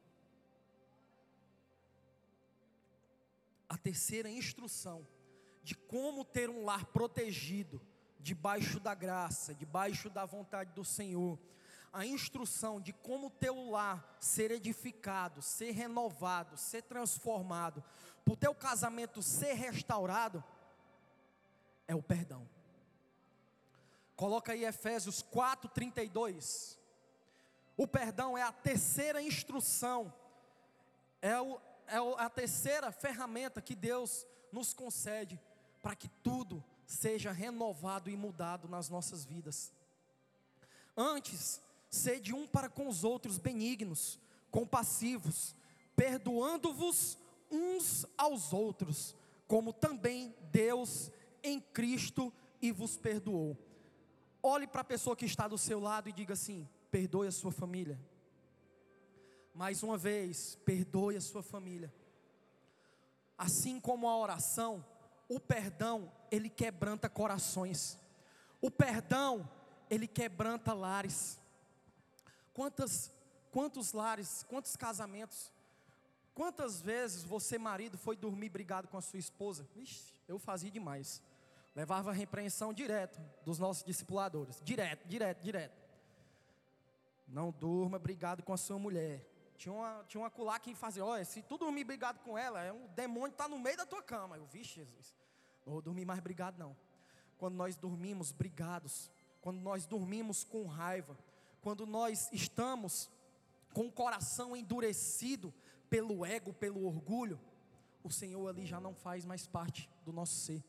[3.69, 5.07] A terceira instrução
[5.63, 7.81] de como ter um lar protegido,
[8.19, 11.39] debaixo da graça, debaixo da vontade do Senhor,
[11.93, 17.83] a instrução de como teu lar ser edificado, ser renovado, ser transformado,
[18.25, 20.45] para o teu casamento ser restaurado,
[21.87, 22.49] é o perdão.
[24.17, 26.77] Coloca aí Efésios 4:32.
[27.77, 30.13] O perdão é a terceira instrução,
[31.23, 35.41] é, o, é a terceira ferramenta que Deus nos concede
[35.81, 39.73] para que tudo seja renovado e mudado nas nossas vidas.
[40.97, 44.19] Antes, Sede um para com os outros benignos,
[44.51, 45.55] compassivos,
[45.97, 47.19] perdoando-vos
[47.51, 51.11] uns aos outros, como também Deus
[51.43, 53.57] em Cristo e vos perdoou.
[54.43, 57.51] Olhe para a pessoa que está do seu lado e diga assim: perdoe a sua
[57.51, 57.99] família.
[59.55, 61.93] Mais uma vez, perdoe a sua família.
[63.37, 64.85] Assim como a oração,
[65.29, 67.99] o perdão, ele quebranta corações.
[68.61, 69.49] O perdão,
[69.91, 71.39] ele quebranta lares.
[72.59, 73.15] Quantas,
[73.53, 75.53] quantos lares, quantos casamentos,
[76.35, 79.65] quantas vezes você, marido, foi dormir brigado com a sua esposa?
[79.77, 81.23] Ixi, eu fazia demais.
[81.73, 84.61] Levava repreensão direto dos nossos discipuladores.
[84.65, 85.79] Direto, direto, direto.
[87.29, 89.25] Não durma brigado com a sua mulher.
[89.57, 92.73] Tinha uma, tinha uma culá que fazia, olha, se tu dormir brigado com ela, é
[92.73, 94.37] um demônio está no meio da tua cama.
[94.37, 95.15] Eu, vi Jesus,
[95.65, 96.77] não vou dormir mais brigado não.
[97.39, 101.17] Quando nós dormimos brigados, quando nós dormimos com raiva,
[101.61, 103.11] quando nós estamos
[103.73, 105.53] com o coração endurecido
[105.91, 107.41] pelo ego, pelo orgulho,
[108.03, 110.65] o Senhor ali já não faz mais parte do nosso ser.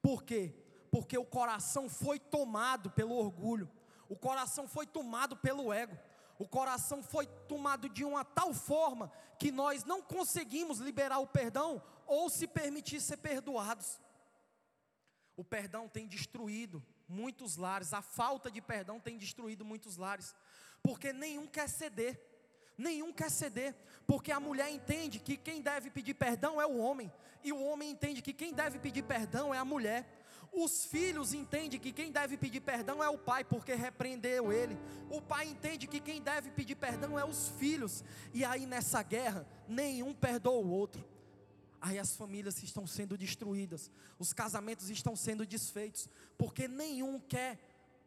[0.00, 0.54] Por quê?
[0.90, 3.70] Porque o coração foi tomado pelo orgulho,
[4.08, 5.96] o coração foi tomado pelo ego,
[6.38, 11.82] o coração foi tomado de uma tal forma que nós não conseguimos liberar o perdão
[12.06, 14.00] ou se permitir ser perdoados.
[15.36, 20.34] O perdão tem destruído muitos lares, a falta de perdão tem destruído muitos lares,
[20.82, 22.20] porque nenhum quer ceder,
[22.76, 27.12] nenhum quer ceder, porque a mulher entende que quem deve pedir perdão é o homem,
[27.44, 30.08] e o homem entende que quem deve pedir perdão é a mulher.
[30.52, 34.78] Os filhos entendem que quem deve pedir perdão é o pai, porque repreendeu ele.
[35.10, 38.04] O pai entende que quem deve pedir perdão é os filhos.
[38.34, 41.11] E aí nessa guerra, nenhum perdoa o outro
[41.82, 47.58] aí as famílias estão sendo destruídas, os casamentos estão sendo desfeitos, porque nenhum quer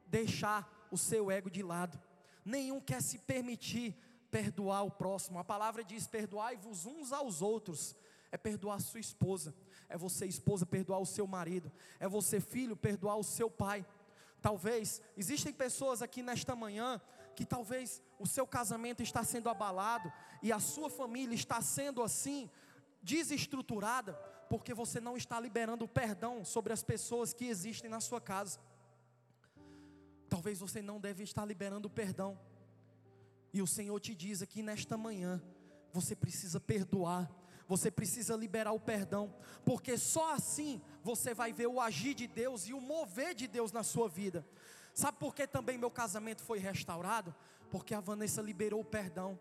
[0.08, 2.02] deixar o seu ego de lado,
[2.44, 3.94] nenhum quer se permitir
[4.32, 5.40] perdoar o próximo.
[5.40, 7.96] A palavra diz: perdoai-vos uns aos outros.
[8.32, 9.56] É perdoar a sua esposa,
[9.88, 13.86] é você, esposa, perdoar o seu marido, é você, filho, perdoar o seu pai.
[14.42, 17.00] Talvez, existem pessoas aqui nesta manhã
[17.34, 20.12] que talvez o seu casamento está sendo abalado
[20.42, 22.50] e a sua família está sendo assim,
[23.06, 24.14] desestruturada,
[24.50, 28.60] porque você não está liberando o perdão sobre as pessoas que existem na sua casa.
[30.28, 32.38] Talvez você não deve estar liberando o perdão.
[33.54, 35.42] E o Senhor te diz aqui nesta manhã:
[35.94, 37.32] você precisa perdoar,
[37.68, 42.68] você precisa liberar o perdão, porque só assim você vai ver o agir de Deus
[42.68, 44.46] e o mover de Deus na sua vida.
[44.94, 47.36] Sabe por que também meu casamento foi restaurado?
[47.70, 49.38] Porque a Vanessa liberou o perdão.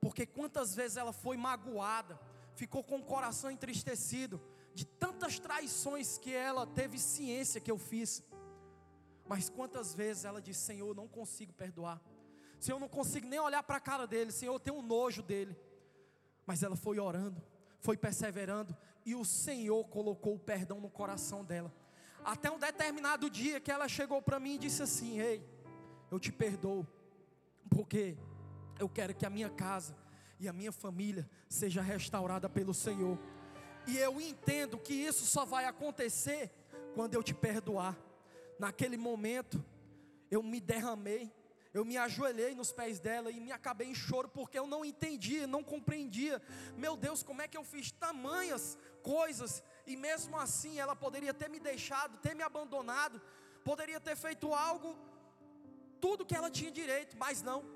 [0.00, 2.18] Porque quantas vezes ela foi magoada,
[2.56, 4.40] ficou com o coração entristecido
[4.74, 8.22] de tantas traições que ela teve ciência que eu fiz.
[9.28, 12.00] Mas quantas vezes ela disse: Senhor, não consigo perdoar.
[12.58, 15.22] Senhor, eu não consigo nem olhar para a cara dele, Senhor, eu tenho um nojo
[15.22, 15.54] dele.
[16.46, 17.42] Mas ela foi orando,
[17.80, 21.72] foi perseverando, e o Senhor colocou o perdão no coração dela.
[22.24, 25.46] Até um determinado dia que ela chegou para mim e disse assim: Ei,
[26.10, 26.86] eu te perdoo,
[27.68, 28.16] porque
[28.78, 29.94] eu quero que a minha casa
[30.38, 33.18] e a minha família seja restaurada pelo Senhor.
[33.86, 36.50] E eu entendo que isso só vai acontecer
[36.94, 37.96] quando eu te perdoar.
[38.58, 39.64] Naquele momento,
[40.30, 41.32] eu me derramei,
[41.72, 45.46] eu me ajoelhei nos pés dela e me acabei em choro porque eu não entendia,
[45.46, 46.40] não compreendia.
[46.76, 51.48] Meu Deus, como é que eu fiz tamanhas coisas e mesmo assim ela poderia ter
[51.48, 53.20] me deixado, ter me abandonado,
[53.62, 54.96] poderia ter feito algo,
[56.00, 57.75] tudo que ela tinha direito, mas não.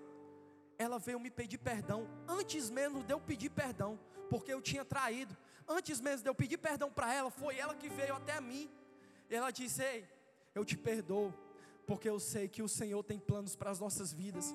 [0.80, 5.36] Ela veio me pedir perdão antes mesmo de eu pedir perdão, porque eu tinha traído.
[5.68, 8.70] Antes mesmo de eu pedir perdão para ela, foi ela que veio até mim.
[9.28, 10.08] E ela disse: Ei,
[10.54, 11.34] eu te perdoo,
[11.86, 14.54] porque eu sei que o Senhor tem planos para as nossas vidas.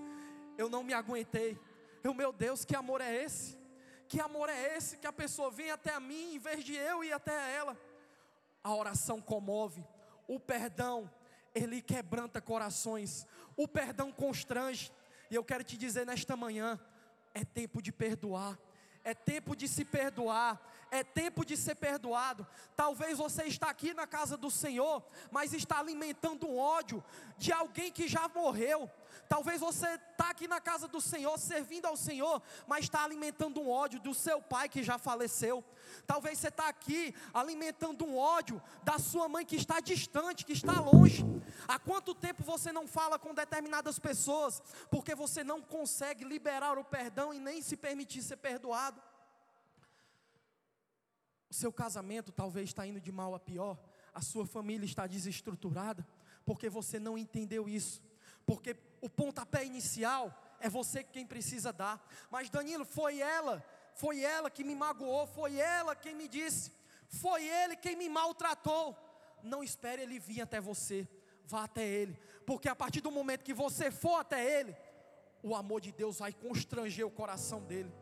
[0.58, 1.60] Eu não me aguentei.
[2.04, 3.56] Eu, meu Deus, que amor é esse?
[4.08, 7.14] Que amor é esse que a pessoa vem até mim em vez de eu ir
[7.14, 7.78] até ela?
[8.64, 9.86] A oração comove,
[10.28, 11.08] o perdão,
[11.54, 14.92] ele quebranta corações, o perdão constrange.
[15.30, 16.80] E eu quero te dizer nesta manhã:
[17.34, 18.58] é tempo de perdoar,
[19.04, 22.46] é tempo de se perdoar, é tempo de ser perdoado.
[22.76, 27.04] Talvez você está aqui na casa do Senhor, mas está alimentando um ódio
[27.38, 28.90] de alguém que já morreu.
[29.28, 33.70] Talvez você está aqui na casa do Senhor, servindo ao Senhor, mas está alimentando um
[33.70, 35.64] ódio do seu pai que já faleceu.
[36.06, 40.80] Talvez você está aqui alimentando um ódio da sua mãe que está distante, que está
[40.80, 41.24] longe.
[41.68, 46.84] Há quanto tempo você não fala com determinadas pessoas, porque você não consegue liberar o
[46.84, 49.02] perdão e nem se permitir ser perdoado?
[51.56, 53.80] Seu casamento talvez está indo de mal a pior,
[54.14, 56.06] a sua família está desestruturada,
[56.46, 58.04] porque você não entendeu isso.
[58.46, 62.06] Porque o pontapé inicial é você quem precisa dar.
[62.30, 63.64] Mas Danilo, foi ela,
[63.94, 66.74] foi ela que me magoou, foi ela quem me disse,
[67.08, 68.94] foi ele quem me maltratou.
[69.42, 71.08] Não espere ele vir até você,
[71.46, 74.76] vá até ele, porque a partir do momento que você for até ele,
[75.42, 77.94] o amor de Deus vai constranger o coração dele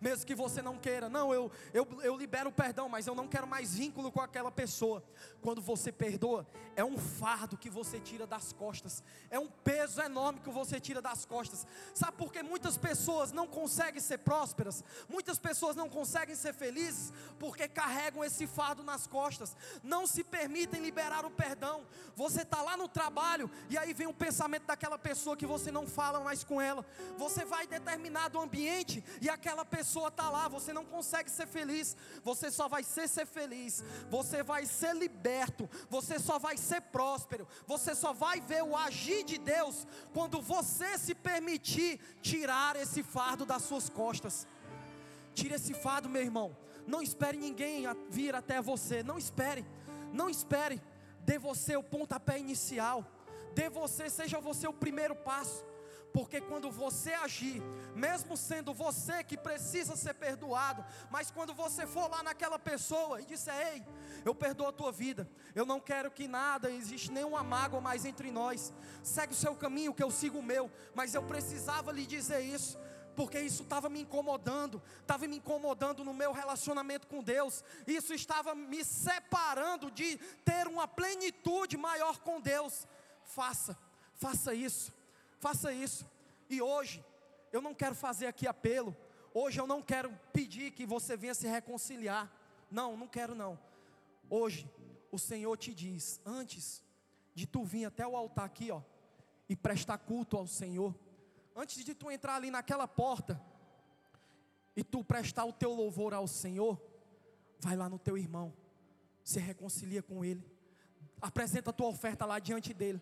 [0.00, 1.08] mesmo que você não queira.
[1.08, 4.50] Não, eu, eu, eu libero o perdão, mas eu não quero mais vínculo com aquela
[4.50, 5.04] pessoa.
[5.42, 10.40] Quando você perdoa, é um fardo que você tira das costas, é um peso enorme
[10.40, 11.66] que você tira das costas.
[11.94, 14.82] Sabe por que muitas pessoas não conseguem ser prósperas?
[15.08, 20.80] Muitas pessoas não conseguem ser felizes porque carregam esse fardo nas costas, não se permitem
[20.80, 21.86] liberar o perdão.
[22.16, 25.86] Você está lá no trabalho e aí vem o pensamento daquela pessoa que você não
[25.86, 26.86] fala mais com ela.
[27.18, 31.48] Você vai em determinado ambiente e aquela pessoa pessoa está lá, você não consegue ser
[31.48, 36.80] feliz, você só vai ser ser feliz, você vai ser liberto, você só vai ser
[36.80, 43.02] próspero, você só vai ver o agir de Deus quando você se permitir tirar esse
[43.02, 44.46] fardo das suas costas.
[45.34, 46.56] Tire esse fardo, meu irmão.
[46.86, 49.66] Não espere ninguém vir até você, não espere,
[50.12, 50.80] não espere.
[51.22, 53.04] Dê você o pontapé inicial,
[53.56, 55.64] dê você, seja você o primeiro passo.
[56.12, 57.62] Porque quando você agir,
[57.94, 63.24] mesmo sendo você que precisa ser perdoado, mas quando você for lá naquela pessoa e
[63.24, 63.84] disser: Ei,
[64.24, 68.30] eu perdoo a tua vida, eu não quero que nada, existe nenhuma mágoa mais entre
[68.30, 72.40] nós, segue o seu caminho, que eu sigo o meu, mas eu precisava lhe dizer
[72.40, 72.78] isso
[73.16, 78.54] porque isso estava me incomodando, estava me incomodando no meu relacionamento com Deus, isso estava
[78.54, 82.86] me separando de ter uma plenitude maior com Deus.
[83.24, 83.76] Faça,
[84.14, 84.99] faça isso.
[85.40, 86.06] Faça isso.
[86.50, 87.02] E hoje,
[87.50, 88.94] eu não quero fazer aqui apelo.
[89.32, 92.30] Hoje eu não quero pedir que você venha se reconciliar.
[92.70, 93.58] Não, não quero não.
[94.28, 94.70] Hoje,
[95.10, 96.84] o Senhor te diz, antes
[97.34, 98.82] de tu vir até o altar aqui, ó,
[99.48, 100.94] e prestar culto ao Senhor,
[101.56, 103.40] antes de tu entrar ali naquela porta
[104.76, 106.80] e tu prestar o teu louvor ao Senhor,
[107.58, 108.52] vai lá no teu irmão,
[109.24, 110.44] se reconcilia com ele,
[111.18, 113.00] apresenta a tua oferta lá diante dele.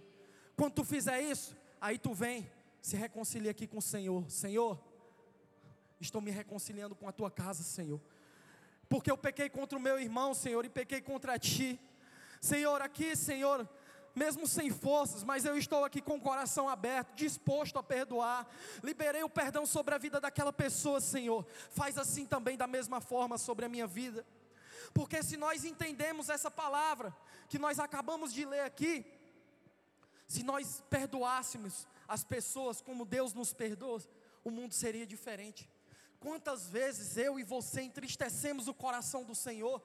[0.56, 4.28] Quando tu fizer isso, Aí tu vem, se reconcilia aqui com o Senhor.
[4.30, 4.78] Senhor,
[6.00, 8.00] estou me reconciliando com a tua casa, Senhor.
[8.88, 11.78] Porque eu pequei contra o meu irmão, Senhor, e pequei contra ti.
[12.40, 13.68] Senhor, aqui, Senhor,
[14.14, 18.46] mesmo sem forças, mas eu estou aqui com o coração aberto, disposto a perdoar.
[18.82, 21.46] Liberei o perdão sobre a vida daquela pessoa, Senhor.
[21.70, 24.26] Faz assim também da mesma forma sobre a minha vida.
[24.92, 27.14] Porque se nós entendemos essa palavra
[27.48, 29.04] que nós acabamos de ler aqui,
[30.28, 34.02] se nós perdoássemos as pessoas como Deus nos perdoa,
[34.44, 35.68] o mundo seria diferente.
[36.20, 39.82] Quantas vezes eu e você entristecemos o coração do Senhor?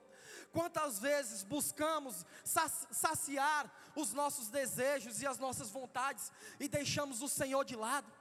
[0.52, 7.64] Quantas vezes buscamos saciar os nossos desejos e as nossas vontades e deixamos o Senhor
[7.64, 8.12] de lado?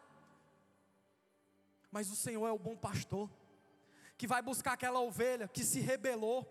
[1.91, 3.29] Mas o Senhor é o bom pastor,
[4.17, 6.47] que vai buscar aquela ovelha que se rebelou.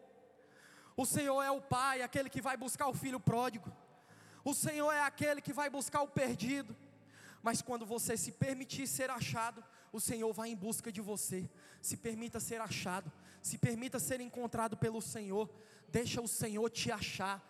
[0.98, 3.72] O Senhor é o pai, aquele que vai buscar o filho pródigo.
[4.44, 6.76] O Senhor é aquele que vai buscar o perdido.
[7.44, 11.50] Mas quando você se permitir ser achado, o Senhor vai em busca de você.
[11.82, 13.12] Se permita ser achado,
[13.42, 15.50] se permita ser encontrado pelo Senhor.
[15.90, 17.42] Deixa o Senhor te achar.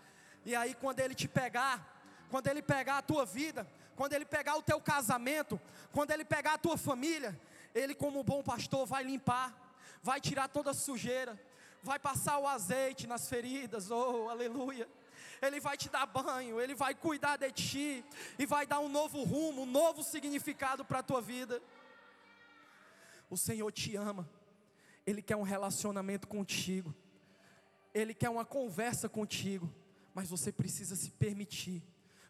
[0.46, 4.56] E aí quando ele te pegar, quando ele pegar a tua vida, quando ele pegar
[4.56, 5.60] o teu casamento,
[5.92, 7.40] quando ele pegar a tua família,
[7.76, 9.56] ele como bom pastor vai limpar,
[10.02, 11.40] vai tirar toda a sujeira,
[11.84, 13.92] vai passar o azeite nas feridas.
[13.92, 14.88] Oh, aleluia.
[15.42, 18.06] Ele vai te dar banho, Ele vai cuidar de ti
[18.38, 21.62] e vai dar um novo rumo, um novo significado para a tua vida.
[23.30, 24.30] O Senhor te ama,
[25.06, 26.94] Ele quer um relacionamento contigo,
[27.94, 29.74] Ele quer uma conversa contigo,
[30.14, 31.82] mas você precisa se permitir.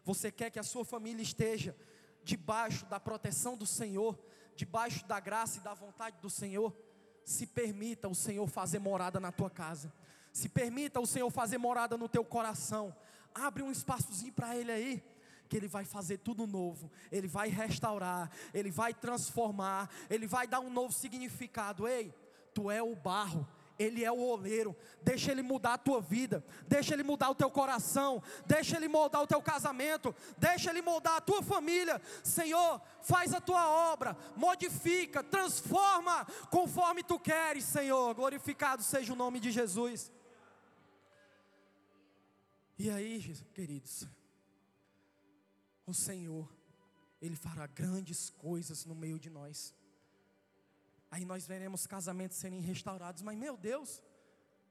[0.04, 1.76] Você quer que a sua família esteja
[2.24, 4.18] debaixo da proteção do Senhor,
[4.56, 6.74] debaixo da graça e da vontade do Senhor?
[7.24, 9.92] Se permita o Senhor fazer morada na tua casa.
[10.32, 12.94] Se permita o Senhor fazer morada no teu coração.
[13.34, 15.02] Abre um espaçozinho para Ele aí
[15.52, 20.60] que Ele vai fazer tudo novo, Ele vai restaurar, Ele vai transformar, Ele vai dar
[20.60, 21.86] um novo significado.
[21.86, 22.10] Ei,
[22.54, 23.46] tu é o barro,
[23.78, 27.50] Ele é o oleiro, deixa Ele mudar a tua vida, deixa Ele mudar o teu
[27.50, 32.00] coração, deixa Ele moldar o teu casamento, deixa Ele moldar a tua família.
[32.24, 38.14] Senhor, faz a tua obra, modifica, transforma conforme tu queres, Senhor.
[38.14, 40.10] Glorificado seja o nome de Jesus.
[42.78, 43.20] E aí,
[43.54, 44.06] queridos,
[45.86, 46.50] o Senhor,
[47.20, 49.74] Ele fará grandes coisas no meio de nós.
[51.10, 54.02] Aí nós veremos casamentos serem restaurados, mas meu Deus,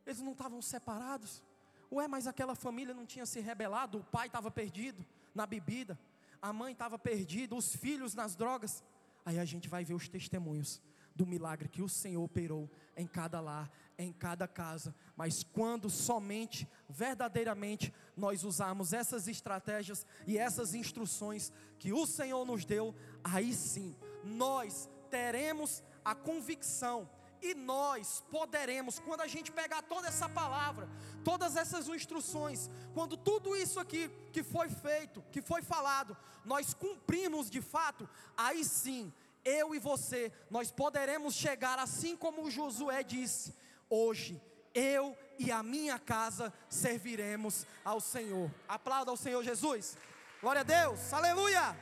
[0.06, 1.44] eles não estavam separados.
[1.92, 6.00] Ué, mas aquela família não tinha se rebelado, o pai estava perdido na bebida,
[6.42, 8.84] a mãe estava perdida, os filhos nas drogas.
[9.24, 10.82] Aí a gente vai ver os testemunhos
[11.16, 13.70] do milagre que o Senhor operou em cada lar,
[14.04, 14.94] em cada casa.
[15.16, 22.66] Mas quando somente, verdadeiramente, nós usarmos essas estratégias e essas instruções que o Senhor nos
[22.66, 27.10] deu, aí sim, nós teremos a convicção
[27.42, 30.88] e nós poderemos, quando a gente pegar toda essa palavra,
[31.24, 37.50] todas essas instruções, quando tudo isso aqui que foi feito, que foi falado, nós cumprimos
[37.50, 39.12] de fato, aí sim
[39.44, 43.56] eu e você, nós poderemos chegar assim como Josué disse:
[43.92, 44.42] hoje
[44.74, 48.50] eu e a minha casa serviremos ao Senhor.
[48.68, 49.98] Aplauda ao Senhor Jesus.
[50.40, 51.14] Glória a Deus.
[51.14, 51.78] Aleluia.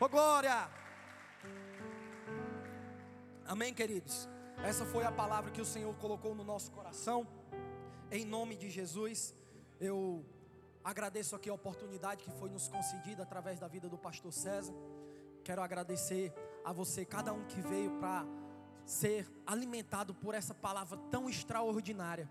[0.00, 0.68] Oh glória.
[3.46, 4.28] Amém, queridos.
[4.64, 7.26] Essa foi a palavra que o Senhor colocou no nosso coração.
[8.10, 9.34] Em nome de Jesus,
[9.80, 10.24] eu
[10.82, 14.74] agradeço aqui a oportunidade que foi nos concedida através da vida do pastor César.
[15.44, 16.32] Quero agradecer
[16.64, 18.26] a você, cada um que veio para
[18.90, 22.28] ser alimentado por essa palavra tão extraordinária.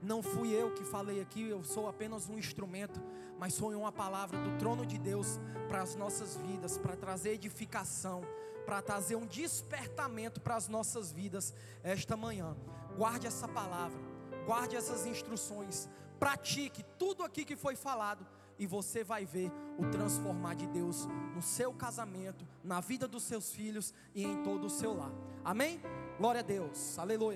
[0.00, 3.00] Não fui eu que falei aqui, eu sou apenas um instrumento,
[3.38, 5.38] mas foi uma palavra do trono de Deus
[5.68, 8.22] para as nossas vidas, para trazer edificação,
[8.64, 12.56] para trazer um despertamento para as nossas vidas esta manhã.
[12.96, 14.00] Guarde essa palavra,
[14.46, 15.88] guarde essas instruções,
[16.18, 18.26] pratique tudo aqui que foi falado
[18.62, 23.50] e você vai ver o transformar de Deus no seu casamento, na vida dos seus
[23.50, 25.10] filhos e em todo o seu lar.
[25.44, 25.80] Amém?
[26.16, 26.96] Glória a Deus.
[26.96, 27.30] Aleluia.